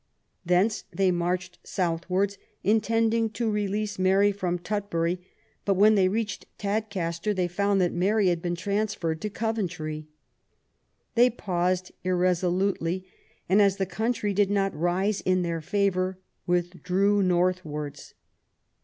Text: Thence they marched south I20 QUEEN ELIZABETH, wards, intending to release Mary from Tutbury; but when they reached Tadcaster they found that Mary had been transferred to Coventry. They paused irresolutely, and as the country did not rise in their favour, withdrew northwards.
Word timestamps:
Thence 0.43 0.83
they 0.91 1.11
marched 1.11 1.59
south 1.63 1.75
I20 1.75 1.77
QUEEN 1.77 1.91
ELIZABETH, 1.91 2.09
wards, 2.09 2.37
intending 2.63 3.29
to 3.29 3.51
release 3.51 3.99
Mary 3.99 4.31
from 4.31 4.57
Tutbury; 4.57 5.19
but 5.63 5.75
when 5.75 5.93
they 5.93 6.07
reached 6.07 6.47
Tadcaster 6.57 7.35
they 7.35 7.47
found 7.47 7.79
that 7.81 7.91
Mary 7.93 8.29
had 8.29 8.41
been 8.41 8.55
transferred 8.55 9.21
to 9.21 9.29
Coventry. 9.29 10.07
They 11.13 11.29
paused 11.29 11.91
irresolutely, 12.03 13.05
and 13.47 13.61
as 13.61 13.77
the 13.77 13.85
country 13.85 14.33
did 14.33 14.49
not 14.49 14.75
rise 14.75 15.21
in 15.21 15.43
their 15.43 15.61
favour, 15.61 16.17
withdrew 16.47 17.21
northwards. 17.21 18.15